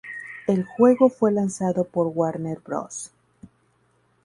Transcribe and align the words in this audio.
El 0.47 0.63
juego 0.63 1.09
fue 1.11 1.31
lanzado 1.31 1.83
por 1.83 2.07
Warner 2.07 2.57
Bros. 2.65 3.11